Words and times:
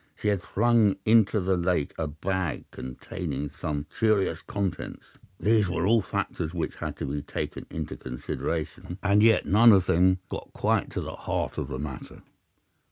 She 0.19 0.29
had 0.29 0.41
flung 0.41 0.95
into 1.05 1.39
the 1.39 1.55
lake 1.55 1.93
a 1.95 2.07
bag 2.07 2.65
containing 2.71 3.51
some 3.51 3.85
curious 3.99 4.39
contents. 4.47 5.05
These 5.39 5.69
were 5.69 5.85
all 5.85 6.01
factors 6.01 6.55
which 6.55 6.77
had 6.77 6.97
to 6.97 7.05
be 7.05 7.21
taken 7.21 7.67
into 7.69 7.95
consideration, 7.97 8.97
and 9.03 9.21
yet 9.21 9.45
none 9.45 9.71
of 9.71 9.85
them 9.85 10.17
got 10.27 10.53
quite 10.53 10.89
to 10.93 11.01
the 11.01 11.13
heart 11.13 11.59
of 11.59 11.67
the 11.67 11.77
matter. 11.77 12.23